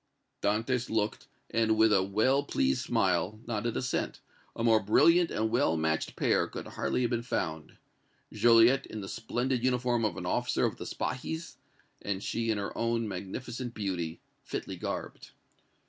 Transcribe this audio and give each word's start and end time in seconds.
Dantès 0.41 0.89
looked 0.89 1.27
and, 1.51 1.77
with 1.77 1.93
a 1.93 2.01
well 2.01 2.41
pleased 2.41 2.81
smile, 2.83 3.39
nodded 3.45 3.77
assent; 3.77 4.19
a 4.55 4.63
more 4.63 4.79
brilliant 4.79 5.29
and 5.29 5.51
well 5.51 5.77
matched 5.77 6.15
pair 6.15 6.47
could 6.47 6.65
hardly 6.69 7.01
have 7.03 7.11
been 7.11 7.21
found, 7.21 7.77
Joliette 8.33 8.87
in 8.87 9.01
the 9.01 9.07
splendid 9.07 9.63
uniform 9.63 10.03
of 10.03 10.17
an 10.17 10.25
officer 10.25 10.65
of 10.65 10.77
the 10.77 10.85
Spahis, 10.87 11.57
and 12.01 12.23
she 12.23 12.49
in 12.49 12.57
her 12.57 12.75
own 12.75 13.07
magnificent 13.07 13.75
beauty, 13.75 14.19
fitly 14.43 14.75
garbed. 14.75 15.29